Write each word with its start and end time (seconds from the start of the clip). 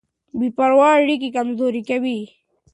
بې 0.37 0.47
باورۍ 0.57 0.97
اړیکې 1.03 1.29
کمزورې 1.35 1.81
کوي. 1.89 2.19